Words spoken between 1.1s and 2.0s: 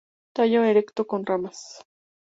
ramas.